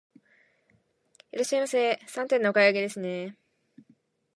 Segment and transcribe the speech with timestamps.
[1.31, 3.37] いらっしゃいませ、三点のお買い上げですね。